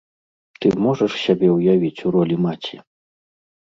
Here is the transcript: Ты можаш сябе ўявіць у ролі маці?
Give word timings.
Ты 0.63 0.67
можаш 0.85 1.11
сябе 1.25 1.53
ўявіць 1.59 1.95
у 2.05 2.19
ролі 2.19 2.35
маці? 2.51 2.77